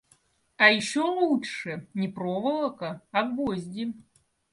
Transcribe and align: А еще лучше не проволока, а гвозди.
А 0.57 0.71
еще 0.71 1.01
лучше 1.03 1.85
не 1.93 2.07
проволока, 2.07 3.03
а 3.11 3.21
гвозди. 3.21 3.93